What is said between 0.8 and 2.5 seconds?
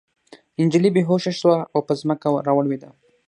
بې هوښه شوه او په ځمکه